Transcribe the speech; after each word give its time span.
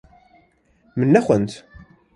Min 0.95 1.09
nexwend. 1.13 1.49